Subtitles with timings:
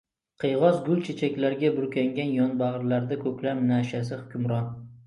[0.43, 4.77] Qiyg‘os gul-chechaklarga burkangan yonbag‘irlarda ko‘klam nash’asi hukmron.